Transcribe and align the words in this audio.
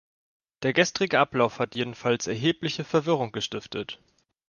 Der 0.63 0.73
gestrige 0.73 1.19
Ablauf 1.19 1.59
hat 1.59 1.75
jedenfalls 1.75 2.25
erhebliche 2.25 2.83
Verwirrung 2.83 3.31
gestiftet. 3.31 4.01